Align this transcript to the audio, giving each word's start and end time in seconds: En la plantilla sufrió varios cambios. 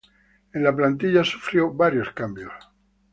En 0.53 0.63
la 0.63 0.73
plantilla 0.75 1.23
sufrió 1.23 1.71
varios 1.75 2.09
cambios. 2.11 2.51